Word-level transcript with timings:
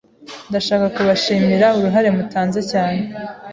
Ndashaka 0.49 0.85
kubashimira 0.95 1.67
uruhare 1.77 2.09
mutanze 2.17 2.61
cyane. 2.71 3.01